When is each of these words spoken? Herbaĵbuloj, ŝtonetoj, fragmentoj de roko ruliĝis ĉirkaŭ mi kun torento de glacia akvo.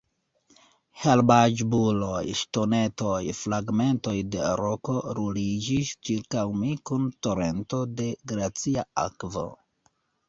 Herbaĵbuloj, 1.01 2.21
ŝtonetoj, 2.39 3.19
fragmentoj 3.41 4.15
de 4.37 4.49
roko 4.63 4.95
ruliĝis 5.19 5.93
ĉirkaŭ 6.09 6.47
mi 6.63 6.71
kun 6.91 7.09
torento 7.29 7.83
de 8.01 8.11
glacia 8.33 8.89
akvo. 9.07 9.45